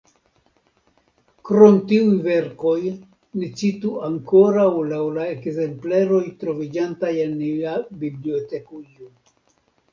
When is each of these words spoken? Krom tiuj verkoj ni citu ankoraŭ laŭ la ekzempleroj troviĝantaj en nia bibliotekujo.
Krom 1.49 1.75
tiuj 1.91 2.15
verkoj 2.27 2.77
ni 3.43 3.51
citu 3.61 3.93
ankoraŭ 4.09 4.67
laŭ 4.95 4.99
la 5.21 5.29
ekzempleroj 5.37 6.25
troviĝantaj 6.43 7.15
en 7.29 7.41
nia 7.47 7.79
bibliotekujo. 8.05 9.17